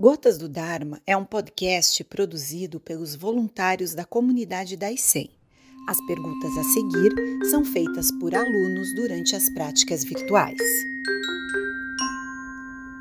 Gotas 0.00 0.38
do 0.38 0.48
Dharma 0.48 1.02
é 1.04 1.16
um 1.16 1.24
podcast 1.24 2.04
produzido 2.04 2.78
pelos 2.78 3.16
voluntários 3.16 3.94
da 3.94 4.04
comunidade 4.04 4.76
da 4.76 4.92
ICEM. 4.92 5.28
As 5.88 6.00
perguntas 6.06 6.56
a 6.56 6.62
seguir 6.62 7.12
são 7.50 7.64
feitas 7.64 8.08
por 8.20 8.32
alunos 8.32 8.94
durante 8.94 9.34
as 9.34 9.50
práticas 9.50 10.04
virtuais. 10.04 10.56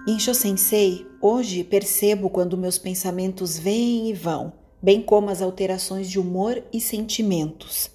Insho 0.08 0.34
Sensei, 0.34 1.06
hoje 1.22 1.64
percebo 1.64 2.32
quando 2.32 2.58
meus 2.58 2.80
pensamentos 2.80 3.60
vêm 3.60 4.10
e 4.10 4.14
vão, 4.14 4.52
bem 4.82 5.00
como 5.00 5.30
as 5.30 5.40
alterações 5.40 6.10
de 6.10 6.20
humor 6.20 6.64
e 6.74 6.82
sentimentos. 6.82 7.92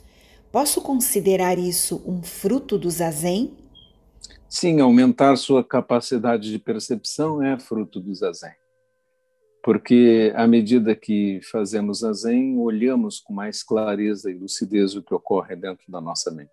Posso 0.52 0.80
considerar 0.80 1.58
isso 1.58 2.00
um 2.06 2.22
fruto 2.22 2.78
do 2.78 2.88
zazen? 2.88 3.52
Sim, 4.48 4.78
aumentar 4.78 5.34
sua 5.34 5.64
capacidade 5.64 6.52
de 6.52 6.58
percepção 6.60 7.42
é 7.42 7.58
fruto 7.58 7.98
do 7.98 8.14
zazen 8.14 8.61
porque 9.62 10.32
à 10.34 10.46
medida 10.46 10.94
que 10.96 11.40
fazemos 11.50 12.02
a 12.02 12.12
Zen, 12.12 12.58
olhamos 12.58 13.20
com 13.20 13.32
mais 13.32 13.62
clareza 13.62 14.30
e 14.30 14.34
lucidez 14.34 14.96
o 14.96 15.02
que 15.02 15.14
ocorre 15.14 15.54
dentro 15.54 15.84
da 15.88 16.00
nossa 16.00 16.32
mente. 16.32 16.50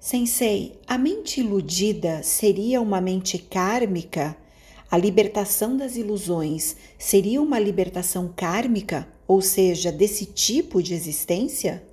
Sensei, 0.00 0.80
a 0.86 0.96
mente 0.96 1.40
iludida 1.40 2.22
seria 2.22 2.80
uma 2.80 3.00
mente 3.00 3.36
kármica? 3.36 4.34
A 4.90 4.96
libertação 4.96 5.76
das 5.76 5.96
ilusões 5.96 6.76
seria 6.98 7.42
uma 7.42 7.58
libertação 7.58 8.32
kármica, 8.34 9.06
ou 9.26 9.42
seja, 9.42 9.92
desse 9.92 10.24
tipo 10.24 10.82
de 10.82 10.94
existência? 10.94 11.86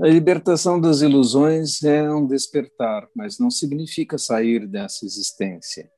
A 0.00 0.06
libertação 0.06 0.80
das 0.80 1.00
ilusões 1.00 1.82
é 1.82 2.08
um 2.12 2.24
despertar, 2.26 3.08
mas 3.14 3.40
não 3.40 3.50
significa 3.50 4.16
sair 4.16 4.68
dessa 4.68 5.04
existência 5.04 5.90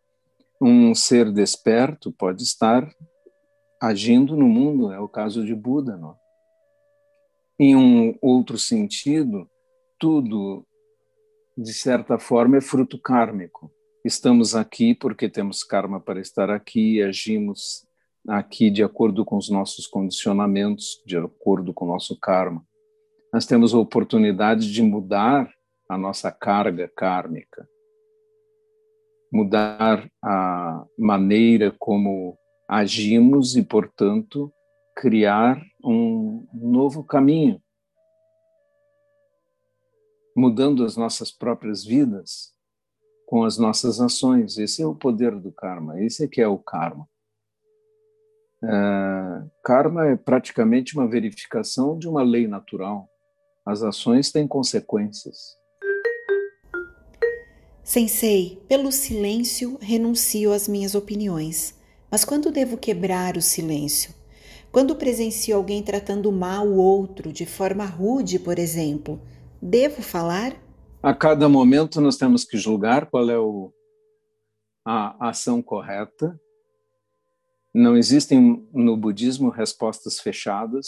um 0.63 0.95
ser 0.95 1.33
desperto 1.33 2.13
pode 2.13 2.45
estar 2.45 2.89
agindo 3.81 4.37
no 4.37 4.47
mundo, 4.47 4.93
é 4.93 5.01
o 5.01 5.09
caso 5.09 5.45
de 5.45 5.55
Buda. 5.57 5.97
Não? 5.97 6.17
Em 7.59 7.75
um 7.75 8.17
outro 8.23 8.57
sentido, 8.57 9.51
tudo, 9.99 10.65
de 11.59 11.75
certa 11.75 12.17
forma, 12.17 12.59
é 12.59 12.61
fruto 12.61 12.97
kármico. 12.97 13.73
Estamos 14.05 14.55
aqui 14.55 14.95
porque 14.95 15.29
temos 15.29 15.65
karma 15.65 16.01
para 16.01 16.21
estar 16.21 16.49
aqui 16.49 17.03
agimos 17.03 17.87
aqui 18.29 18.71
de 18.71 18.85
acordo 18.85 19.25
com 19.25 19.37
os 19.37 19.51
nossos 19.51 19.89
condicionamentos, 19.89 21.03
de 21.05 21.17
acordo 21.17 21.75
com 21.75 21.87
o 21.87 21.89
nosso 21.89 22.17
karma. 22.21 22.65
Nós 23.33 23.47
temos 23.47 23.75
a 23.75 23.79
oportunidade 23.79 24.73
de 24.73 24.81
mudar 24.81 25.53
a 25.89 25.99
nossa 25.99 26.31
carga 26.31 26.89
kármica 26.97 27.69
mudar 29.33 30.07
a 30.23 30.85
maneira 30.99 31.75
como 31.79 32.37
agimos 32.69 33.57
e, 33.57 33.63
portanto, 33.63 34.53
criar 34.95 35.61
um 35.83 36.47
novo 36.53 37.03
caminho, 37.03 37.61
mudando 40.37 40.85
as 40.85 40.97
nossas 40.97 41.31
próprias 41.31 41.83
vidas 41.85 42.53
com 43.27 43.45
as 43.45 43.57
nossas 43.57 44.01
ações. 44.01 44.59
Esse 44.59 44.83
é 44.83 44.87
o 44.87 44.95
poder 44.95 45.35
do 45.35 45.51
karma, 45.51 45.99
esse 46.03 46.25
é 46.25 46.29
que 46.29 46.43
é 46.43 46.47
o 46.47 46.59
karma. 46.59 47.09
É, 48.63 49.49
karma 49.65 50.09
é 50.09 50.17
praticamente 50.17 50.95
uma 50.97 51.09
verificação 51.09 51.99
de 51.99 52.07
uma 52.07 52.23
lei 52.23 52.47
natural. 52.47 53.09
As 53.65 53.83
ações 53.83 54.31
têm 54.31 54.47
consequências. 54.47 55.62
Sensei, 57.85 58.63
pelo 58.69 58.93
silêncio 58.93 59.77
renuncio 59.81 60.53
às 60.53 60.69
minhas 60.69 60.95
opiniões. 60.95 61.79
Mas 62.11 62.25
quando 62.25 62.53
devo 62.53 62.77
quebrar 62.77 63.37
o 63.37 63.43
silêncio? 63.43 64.15
Quando 64.71 64.97
presencio 64.97 65.57
alguém 65.57 65.83
tratando 65.83 66.31
mal 66.31 66.67
o 66.67 66.77
outro 66.77 67.33
de 67.33 67.45
forma 67.45 67.85
rude, 67.85 68.39
por 68.39 68.59
exemplo, 68.59 69.21
devo 69.61 70.01
falar? 70.01 70.57
A 71.03 71.13
cada 71.13 71.49
momento 71.49 72.01
nós 72.01 72.17
temos 72.17 72.45
que 72.45 72.57
julgar 72.57 73.11
qual 73.11 73.29
é 73.29 73.39
o, 73.39 73.73
a 74.85 75.29
ação 75.29 75.61
correta. 75.61 76.41
Não 77.75 77.97
existem 77.97 78.67
no 78.73 78.97
budismo 78.97 79.51
respostas 79.51 80.21
fechadas. 80.21 80.87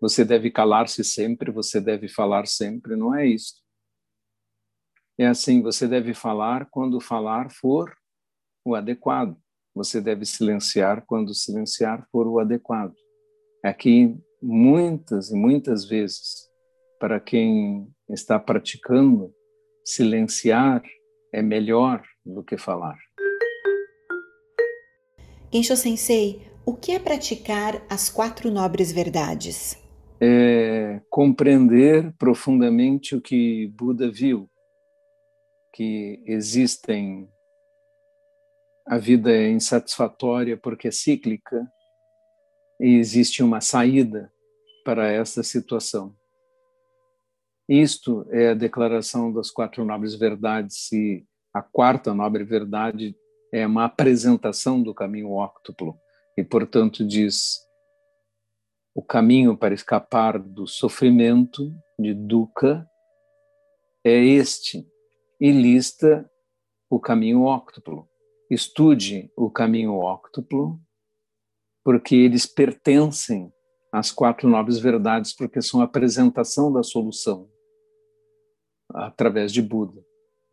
Você 0.00 0.24
deve 0.24 0.50
calar-se 0.50 1.04
sempre, 1.04 1.52
você 1.52 1.80
deve 1.80 2.08
falar 2.08 2.46
sempre, 2.46 2.96
não 2.96 3.14
é 3.14 3.26
isso. 3.26 3.63
É 5.16 5.26
assim, 5.26 5.62
você 5.62 5.86
deve 5.86 6.12
falar 6.12 6.66
quando 6.70 7.00
falar 7.00 7.48
for 7.48 7.94
o 8.64 8.74
adequado. 8.74 9.36
Você 9.72 10.00
deve 10.00 10.26
silenciar 10.26 11.04
quando 11.06 11.32
silenciar 11.32 12.04
for 12.10 12.26
o 12.26 12.40
adequado. 12.40 12.94
Aqui, 13.64 14.16
muitas 14.42 15.30
e 15.30 15.36
muitas 15.36 15.84
vezes, 15.84 16.48
para 16.98 17.20
quem 17.20 17.88
está 18.08 18.40
praticando, 18.40 19.32
silenciar 19.84 20.82
é 21.32 21.40
melhor 21.40 22.02
do 22.26 22.42
que 22.42 22.58
falar. 22.58 22.98
Gensho 25.52 25.76
Sensei, 25.76 26.42
o 26.66 26.74
que 26.74 26.90
é 26.90 26.98
praticar 26.98 27.80
as 27.88 28.10
quatro 28.10 28.50
nobres 28.50 28.90
verdades? 28.90 29.76
É 30.20 31.00
compreender 31.08 32.12
profundamente 32.18 33.14
o 33.14 33.20
que 33.20 33.68
Buda 33.76 34.10
viu 34.10 34.50
que 35.74 36.22
existem 36.24 37.28
a 38.86 38.96
vida 38.96 39.32
é 39.32 39.50
insatisfatória 39.50 40.56
porque 40.56 40.88
é 40.88 40.90
cíclica 40.90 41.66
e 42.80 42.96
existe 42.96 43.42
uma 43.42 43.60
saída 43.60 44.32
para 44.84 45.10
essa 45.10 45.42
situação. 45.42 46.14
Isto 47.68 48.24
é 48.30 48.50
a 48.50 48.54
declaração 48.54 49.32
das 49.32 49.50
quatro 49.50 49.84
nobres 49.84 50.14
verdades 50.14 50.92
e 50.92 51.26
a 51.52 51.60
quarta 51.60 52.14
nobre 52.14 52.44
verdade 52.44 53.16
é 53.52 53.66
uma 53.66 53.86
apresentação 53.86 54.80
do 54.80 54.94
caminho 54.94 55.32
óctuplo 55.32 55.98
e, 56.36 56.44
portanto, 56.44 57.04
diz 57.04 57.58
o 58.94 59.02
caminho 59.02 59.56
para 59.56 59.74
escapar 59.74 60.38
do 60.38 60.68
sofrimento 60.68 61.74
de 61.98 62.14
dukkha 62.14 62.86
é 64.04 64.12
este 64.12 64.86
e 65.44 65.52
lista 65.52 66.26
o 66.88 66.98
caminho 66.98 67.42
óctuplo. 67.42 68.08
Estude 68.50 69.30
o 69.36 69.50
caminho 69.50 69.96
óctuplo, 69.98 70.80
porque 71.84 72.16
eles 72.16 72.46
pertencem 72.46 73.52
às 73.92 74.10
quatro 74.10 74.48
nobres 74.48 74.78
verdades, 74.78 75.36
porque 75.36 75.60
são 75.60 75.82
a 75.82 75.84
apresentação 75.84 76.72
da 76.72 76.82
solução 76.82 77.46
através 78.88 79.52
de 79.52 79.60
Buda. 79.60 80.02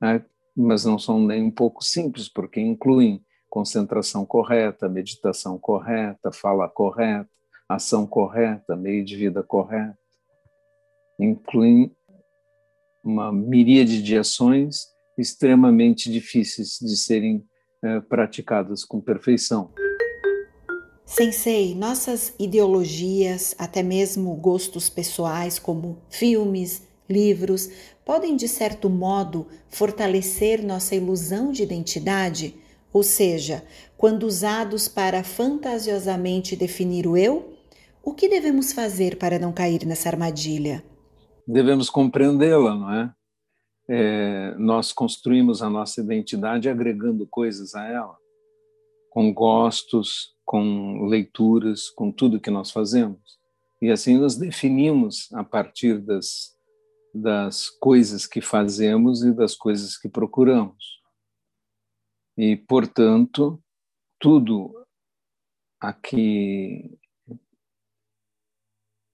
Né? 0.02 0.26
Mas 0.58 0.84
não 0.84 1.00
são 1.00 1.26
nem 1.26 1.42
um 1.42 1.52
pouco 1.52 1.82
simples, 1.82 2.28
porque 2.28 2.60
incluem 2.60 3.26
concentração 3.50 4.26
correta, 4.26 4.90
meditação 4.90 5.58
correta, 5.58 6.34
fala 6.34 6.68
correta, 6.68 7.30
ação 7.70 8.06
correta, 8.06 8.76
meio 8.76 9.06
de 9.06 9.16
vida 9.16 9.42
correto. 9.42 9.98
Incluem 11.18 11.96
uma 13.04 13.32
miríade 13.32 14.02
de 14.02 14.18
ações 14.18 14.88
extremamente 15.18 16.12
difíceis 16.12 16.78
de 16.80 16.98
serem 16.98 17.44
é, 17.84 18.00
praticadas 18.02 18.84
com 18.86 19.02
perfeição. 19.02 19.72
Sensei, 21.06 21.76
nossas 21.76 22.34
ideologias, 22.40 23.54
até 23.58 23.84
mesmo 23.84 24.34
gostos 24.36 24.90
pessoais, 24.90 25.60
como 25.60 25.98
filmes, 26.10 26.84
livros, 27.10 27.70
podem, 28.06 28.36
de 28.36 28.48
certo 28.48 28.90
modo, 28.90 29.48
fortalecer 29.68 30.64
nossa 30.64 30.96
ilusão 30.96 31.52
de 31.52 31.64
identidade? 31.64 32.56
Ou 32.94 33.04
seja, 33.04 33.64
quando 33.98 34.24
usados 34.24 34.88
para 34.88 35.24
fantasiosamente 35.24 36.56
definir 36.56 37.06
o 37.06 37.18
eu, 37.18 37.58
o 38.04 38.14
que 38.14 38.30
devemos 38.30 38.72
fazer 38.72 39.18
para 39.18 39.38
não 39.38 39.52
cair 39.52 39.86
nessa 39.86 40.10
armadilha? 40.10 40.84
Devemos 41.48 41.90
compreendê-la, 41.90 42.76
não 42.76 42.94
é? 42.94 43.16
é? 43.90 44.56
Nós 44.58 44.92
construímos 44.92 45.62
a 45.62 45.70
nossa 45.70 46.02
identidade 46.02 46.70
agregando 46.70 47.28
coisas 47.28 47.76
a 47.76 47.86
ela, 47.86 48.18
com 49.10 49.34
gostos, 49.34 50.36
com 50.46 51.06
leituras, 51.06 51.90
com 51.90 52.12
tudo 52.12 52.40
que 52.40 52.52
nós 52.52 52.72
fazemos. 52.72 53.40
E 53.82 53.90
assim 53.90 54.18
nos 54.18 54.36
definimos 54.36 55.32
a 55.34 55.44
partir 55.44 55.98
das, 56.00 56.56
das 57.14 57.70
coisas 57.70 58.28
que 58.28 58.42
fazemos 58.42 59.24
e 59.24 59.34
das 59.34 59.56
coisas 59.56 59.98
que 59.98 60.08
procuramos. 60.08 61.02
E, 62.38 62.56
portanto, 62.56 63.62
tudo 64.20 64.74
aqui 65.80 66.98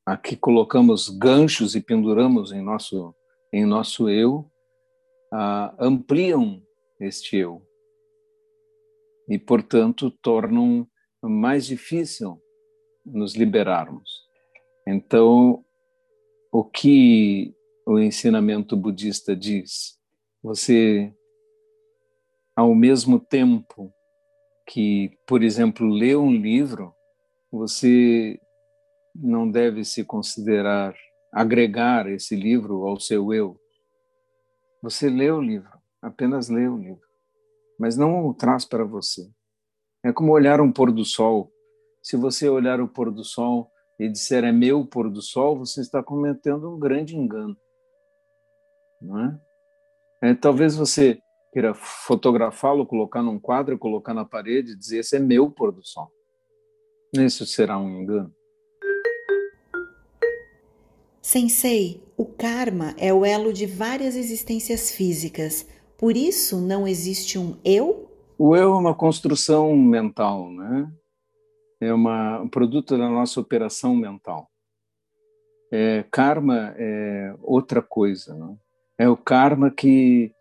aqui 0.07 0.37
colocamos 0.37 1.09
ganchos 1.09 1.75
e 1.75 1.81
penduramos 1.81 2.53
em 2.53 2.61
nosso 2.61 3.13
em 3.51 3.65
nosso 3.65 4.09
eu 4.09 4.49
uh, 5.33 5.75
ampliam 5.77 6.61
este 6.99 7.35
eu 7.35 7.61
e, 9.29 9.37
portanto, 9.37 10.09
tornam 10.09 10.87
mais 11.21 11.65
difícil 11.65 12.41
nos 13.05 13.35
liberarmos. 13.35 14.09
Então, 14.87 15.63
o 16.51 16.63
que 16.63 17.53
o 17.85 17.99
ensinamento 17.99 18.75
budista 18.75 19.35
diz? 19.35 19.97
Você, 20.41 21.13
ao 22.55 22.73
mesmo 22.73 23.19
tempo 23.19 23.93
que, 24.65 25.17
por 25.25 25.43
exemplo, 25.43 25.87
lê 25.87 26.15
um 26.15 26.31
livro, 26.31 26.93
você 27.51 28.39
não 29.21 29.49
deve 29.49 29.83
se 29.83 30.03
considerar 30.03 30.95
agregar 31.31 32.07
esse 32.09 32.35
livro 32.35 32.85
ao 32.85 32.99
seu 32.99 33.33
eu. 33.33 33.59
Você 34.81 35.09
lê 35.09 35.31
o 35.31 35.41
livro, 35.41 35.71
apenas 36.01 36.49
lê 36.49 36.67
o 36.67 36.77
livro, 36.77 37.07
mas 37.79 37.97
não 37.97 38.27
o 38.27 38.33
traz 38.33 38.63
para 38.65 38.83
você. 38.83 39.29
É 40.03 40.13
como 40.13 40.31
olhar 40.31 40.61
um 40.61 40.71
pôr 40.71 40.91
do 40.91 41.03
sol. 41.03 41.51
Se 42.01 42.15
você 42.15 42.47
olhar 42.47 42.79
o 42.79 42.87
pôr 42.87 43.11
do 43.11 43.23
sol 43.23 43.69
e 43.99 44.07
disser 44.07 44.43
é 44.43 44.51
meu 44.51 44.85
pôr 44.85 45.09
do 45.09 45.21
sol, 45.21 45.57
você 45.57 45.81
está 45.81 46.03
cometendo 46.03 46.71
um 46.73 46.79
grande 46.79 47.15
engano. 47.15 47.57
Não 49.01 49.19
é? 49.19 50.29
é 50.29 50.33
talvez 50.35 50.75
você 50.75 51.19
queira 51.51 51.73
fotografá-lo, 51.73 52.85
colocar 52.85 53.23
num 53.23 53.39
quadro, 53.39 53.77
colocar 53.77 54.13
na 54.13 54.23
parede 54.23 54.71
e 54.73 54.77
dizer 54.77 54.99
esse 54.99 55.15
é 55.15 55.19
meu 55.19 55.49
pôr 55.49 55.71
do 55.71 55.83
sol. 55.83 56.11
Isso 57.13 57.45
será 57.45 57.77
um 57.77 58.01
engano. 58.01 58.36
Sensei, 61.27 62.01
o 62.15 62.25
karma 62.25 62.95
é 62.97 63.13
o 63.13 63.25
elo 63.25 63.51
de 63.51 63.65
várias 63.65 64.15
existências 64.15 64.91
físicas. 64.91 65.67
Por 65.97 66.15
isso 66.15 66.61
não 66.61 66.87
existe 66.87 67.37
um 67.37 67.59
eu? 67.65 68.09
O 68.39 68.55
eu 68.55 68.71
é 68.71 68.77
uma 68.77 68.95
construção 68.95 69.75
mental, 69.75 70.49
né? 70.49 70.89
É 71.81 71.93
uma, 71.93 72.39
um 72.39 72.47
produto 72.47 72.97
da 72.97 73.09
nossa 73.09 73.41
operação 73.41 73.93
mental. 73.93 74.49
É, 75.69 76.05
karma 76.09 76.73
é 76.77 77.35
outra 77.41 77.81
coisa, 77.81 78.33
né? 78.33 78.55
É 78.97 79.09
o 79.09 79.17
karma 79.17 79.69
que, 79.69 80.31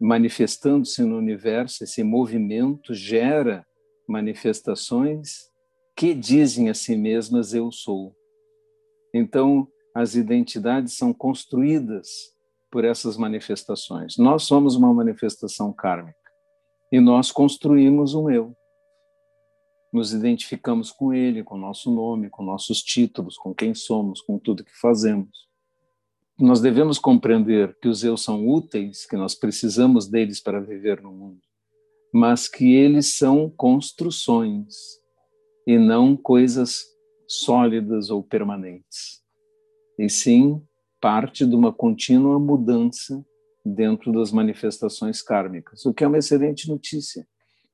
manifestando-se 0.00 1.02
no 1.02 1.18
universo, 1.18 1.84
esse 1.84 2.02
movimento 2.02 2.94
gera 2.94 3.66
manifestações 4.08 5.50
que 5.94 6.14
dizem 6.14 6.70
a 6.70 6.74
si 6.74 6.96
mesmas 6.96 7.52
eu 7.52 7.70
sou. 7.70 8.14
Então, 9.14 9.68
as 9.94 10.14
identidades 10.14 10.96
são 10.96 11.12
construídas 11.12 12.32
por 12.70 12.84
essas 12.84 13.16
manifestações. 13.16 14.16
Nós 14.16 14.44
somos 14.44 14.74
uma 14.74 14.92
manifestação 14.92 15.72
kármica 15.72 16.18
e 16.90 16.98
nós 16.98 17.30
construímos 17.30 18.14
um 18.14 18.30
eu. 18.30 18.56
Nos 19.92 20.14
identificamos 20.14 20.90
com 20.90 21.12
ele, 21.12 21.44
com 21.44 21.58
nosso 21.58 21.94
nome, 21.94 22.30
com 22.30 22.42
nossos 22.42 22.82
títulos, 22.82 23.36
com 23.36 23.54
quem 23.54 23.74
somos, 23.74 24.22
com 24.22 24.38
tudo 24.38 24.64
que 24.64 24.74
fazemos. 24.80 25.50
Nós 26.40 26.62
devemos 26.62 26.98
compreender 26.98 27.76
que 27.78 27.88
os 27.88 28.02
eu 28.02 28.16
são 28.16 28.48
úteis, 28.48 29.04
que 29.04 29.16
nós 29.16 29.34
precisamos 29.34 30.08
deles 30.08 30.40
para 30.40 30.60
viver 30.60 31.02
no 31.02 31.12
mundo, 31.12 31.42
mas 32.12 32.48
que 32.48 32.74
eles 32.74 33.14
são 33.14 33.50
construções 33.50 34.74
e 35.66 35.78
não 35.78 36.16
coisas 36.16 36.84
sólidas 37.28 38.08
ou 38.08 38.22
permanentes 38.22 39.21
e 39.98 40.08
sim 40.08 40.62
parte 41.00 41.44
de 41.46 41.54
uma 41.54 41.72
contínua 41.72 42.38
mudança 42.38 43.24
dentro 43.64 44.12
das 44.12 44.32
manifestações 44.32 45.22
kármicas, 45.22 45.84
o 45.84 45.92
que 45.92 46.04
é 46.04 46.06
uma 46.06 46.18
excelente 46.18 46.68
notícia, 46.68 47.26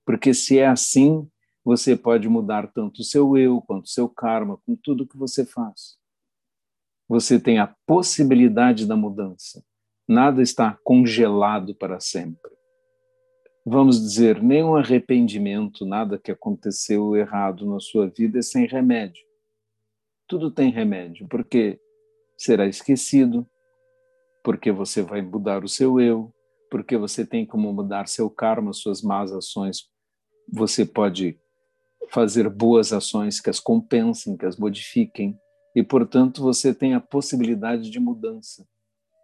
porque 0.04 0.32
se 0.32 0.58
é 0.58 0.66
assim, 0.66 1.28
você 1.64 1.94
pode 1.96 2.28
mudar 2.28 2.72
tanto 2.72 3.00
o 3.00 3.04
seu 3.04 3.36
eu 3.36 3.60
quanto 3.60 3.84
o 3.84 3.90
seu 3.90 4.08
karma 4.08 4.58
com 4.64 4.74
tudo 4.74 5.06
que 5.06 5.18
você 5.18 5.44
faz. 5.44 5.98
Você 7.06 7.38
tem 7.38 7.58
a 7.58 7.74
possibilidade 7.86 8.86
da 8.86 8.96
mudança. 8.96 9.62
Nada 10.06 10.42
está 10.42 10.78
congelado 10.82 11.74
para 11.74 12.00
sempre. 12.00 12.50
Vamos 13.66 14.00
dizer, 14.00 14.42
nenhum 14.42 14.76
arrependimento, 14.76 15.84
nada 15.84 16.18
que 16.18 16.30
aconteceu 16.30 17.14
errado 17.14 17.66
na 17.66 17.78
sua 17.80 18.08
vida 18.08 18.38
é 18.38 18.42
sem 18.42 18.66
remédio. 18.66 19.22
Tudo 20.26 20.50
tem 20.50 20.70
remédio, 20.70 21.26
porque 21.28 21.78
será 22.38 22.66
esquecido, 22.66 23.46
porque 24.44 24.72
você 24.72 25.02
vai 25.02 25.20
mudar 25.20 25.64
o 25.64 25.68
seu 25.68 26.00
eu, 26.00 26.32
porque 26.70 26.96
você 26.96 27.26
tem 27.26 27.44
como 27.44 27.72
mudar 27.72 28.08
seu 28.08 28.30
karma, 28.30 28.72
suas 28.72 29.02
más 29.02 29.32
ações. 29.32 29.90
Você 30.50 30.86
pode 30.86 31.38
fazer 32.10 32.48
boas 32.48 32.92
ações 32.92 33.40
que 33.40 33.50
as 33.50 33.60
compensem, 33.60 34.36
que 34.36 34.46
as 34.46 34.56
modifiquem, 34.56 35.38
e, 35.74 35.82
portanto, 35.82 36.42
você 36.42 36.72
tem 36.74 36.94
a 36.94 37.00
possibilidade 37.00 37.90
de 37.90 38.00
mudança. 38.00 38.66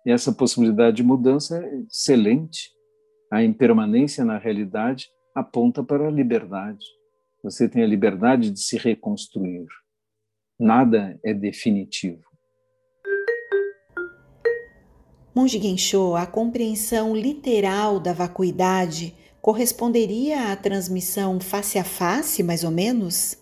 E 0.05 0.11
essa 0.11 0.33
possibilidade 0.33 0.99
de 0.99 1.03
mudança 1.03 1.65
é 1.65 1.81
excelente. 1.81 2.71
A 3.33 3.43
impermanência 3.43 4.25
na 4.25 4.37
realidade 4.37 5.09
aponta 5.35 5.83
para 5.83 6.07
a 6.07 6.11
liberdade. 6.11 6.85
Você 7.43 7.69
tem 7.69 7.83
a 7.83 7.87
liberdade 7.87 8.51
de 8.51 8.61
se 8.61 8.77
reconstruir. 8.77 9.67
Nada 10.59 11.19
é 11.25 11.33
definitivo. 11.33 12.34
Monge 15.35 15.61
Gensho, 15.61 16.15
a 16.15 16.27
compreensão 16.27 17.15
literal 17.15 17.99
da 17.99 18.13
vacuidade 18.13 19.13
corresponderia 19.43 20.53
à 20.53 20.57
transmissão 20.57 21.41
face 21.41 21.77
a 21.77 21.83
face, 21.83 22.41
mais 22.43 22.63
ou 22.63 22.71
menos? 22.71 23.37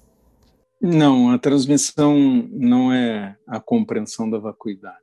Não, 0.80 1.30
a 1.30 1.38
transmissão 1.38 2.16
não 2.50 2.90
é 2.90 3.36
a 3.46 3.60
compreensão 3.60 4.28
da 4.28 4.38
vacuidade. 4.38 4.96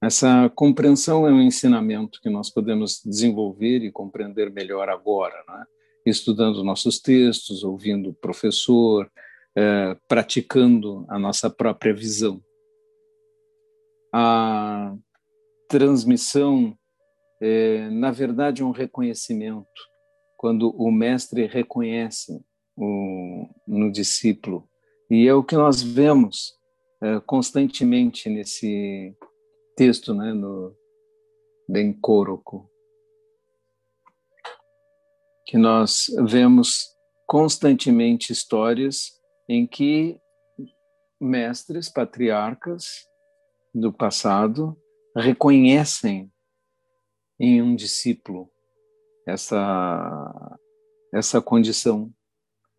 Essa 0.00 0.48
compreensão 0.54 1.26
é 1.26 1.32
um 1.32 1.42
ensinamento 1.42 2.20
que 2.20 2.30
nós 2.30 2.48
podemos 2.48 3.02
desenvolver 3.04 3.84
e 3.84 3.90
compreender 3.90 4.48
melhor 4.50 4.88
agora, 4.88 5.34
né? 5.48 5.64
estudando 6.06 6.62
nossos 6.62 7.00
textos, 7.00 7.64
ouvindo 7.64 8.10
o 8.10 8.14
professor, 8.14 9.10
eh, 9.56 9.96
praticando 10.08 11.04
a 11.08 11.18
nossa 11.18 11.50
própria 11.50 11.92
visão. 11.92 12.40
A 14.12 14.94
transmissão, 15.72 16.76
é, 17.40 17.88
na 17.88 18.10
verdade, 18.10 18.62
um 18.62 18.72
reconhecimento. 18.72 19.66
Quando 20.36 20.68
o 20.76 20.92
mestre 20.92 21.46
reconhece 21.46 22.44
o, 22.76 23.48
no 23.66 23.90
discípulo. 23.90 24.68
E 25.10 25.26
é 25.26 25.32
o 25.32 25.42
que 25.42 25.56
nós 25.56 25.82
vemos 25.82 26.52
é, 27.02 27.20
constantemente 27.20 28.28
nesse 28.28 29.16
texto, 29.74 30.12
né, 30.12 30.34
no 30.34 30.76
Benkoroku, 31.66 32.68
que 35.46 35.56
nós 35.56 36.04
vemos 36.26 36.88
constantemente 37.26 38.30
histórias 38.30 39.12
em 39.48 39.66
que 39.66 40.20
mestres, 41.18 41.88
patriarcas 41.88 43.06
do 43.74 43.90
passado 43.90 44.76
reconhecem 45.16 46.30
em 47.38 47.60
um 47.62 47.74
discípulo 47.74 48.50
essa 49.26 50.58
essa 51.12 51.42
condição, 51.42 52.10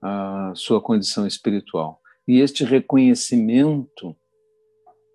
a 0.02 0.54
sua 0.56 0.82
condição 0.82 1.28
espiritual. 1.28 2.02
E 2.28 2.40
este 2.40 2.64
reconhecimento 2.64 4.16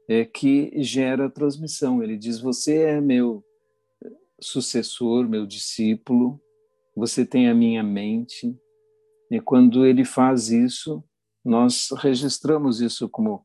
é 0.09 0.25
que 0.25 0.73
gera 0.83 1.27
a 1.27 1.31
transmissão. 1.31 2.03
Ele 2.03 2.17
diz: 2.17 2.39
Você 2.41 2.83
é 2.83 3.01
meu 3.01 3.45
sucessor, 4.41 5.29
meu 5.29 5.45
discípulo, 5.47 6.41
você 6.95 7.27
tem 7.27 7.49
a 7.49 7.55
minha 7.55 7.83
mente. 7.83 8.57
E 9.31 9.41
quando 9.41 9.85
ele 9.85 10.05
faz 10.05 10.49
isso, 10.49 11.05
nós 11.45 11.89
registramos 11.99 12.81
isso 12.81 13.09
como 13.09 13.45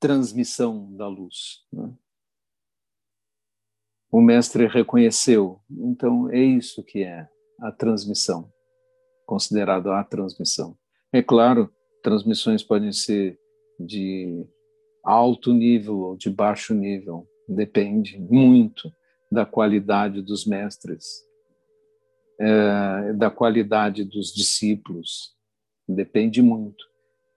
transmissão 0.00 0.94
da 0.94 1.08
luz. 1.08 1.64
Né? 1.72 1.92
O 4.10 4.20
mestre 4.20 4.66
reconheceu, 4.66 5.60
então 5.70 6.30
é 6.30 6.40
isso 6.40 6.82
que 6.82 7.02
é 7.02 7.28
a 7.60 7.70
transmissão, 7.70 8.50
considerado 9.26 9.90
a 9.90 10.02
transmissão. 10.02 10.78
É 11.12 11.22
claro, 11.22 11.70
transmissões 12.02 12.62
podem 12.62 12.92
ser 12.92 13.38
de 13.78 14.46
alto 15.04 15.52
nível 15.52 15.98
ou 15.98 16.16
de 16.16 16.30
baixo 16.30 16.74
nível, 16.74 17.28
depende 17.48 18.18
muito 18.18 18.90
da 19.30 19.44
qualidade 19.44 20.22
dos 20.22 20.46
mestres, 20.46 21.22
é, 22.40 23.12
da 23.12 23.30
qualidade 23.30 24.04
dos 24.04 24.32
discípulos, 24.32 25.34
depende 25.86 26.40
muito 26.40 26.88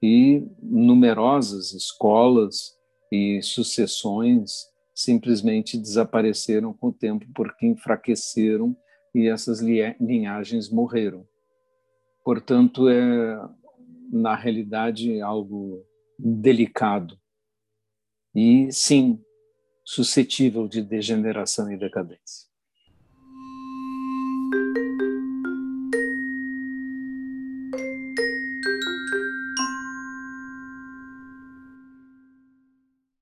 e 0.02 0.48
numerosas 0.62 1.74
escolas 1.74 2.76
e 3.12 3.42
sucessões 3.42 4.72
simplesmente 4.96 5.78
desapareceram 5.78 6.74
com 6.74 6.88
o 6.88 6.94
tempo 6.94 7.26
porque 7.34 7.68
enfraqueceram 7.68 8.76
e 9.14 9.28
essas 9.28 9.60
linhagens 9.60 10.70
morreram. 10.70 11.28
Portanto, 12.24 12.88
é, 12.88 13.38
na 14.12 14.36
realidade, 14.36 15.22
algo 15.22 15.86
delicado 16.18 17.20
e, 18.34 18.72
sim, 18.72 19.20
suscetível 19.84 20.68
de 20.68 20.82
degeneração 20.82 21.72
e 21.72 21.78
decadência. 21.78 22.51